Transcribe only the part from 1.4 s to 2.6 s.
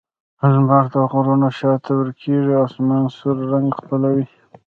شا ته ورکېږي